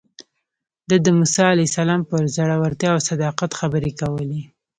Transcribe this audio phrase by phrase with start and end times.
[0.89, 4.41] ده د موسی علیه السلام پر زړورتیا او صداقت خبرې کولې.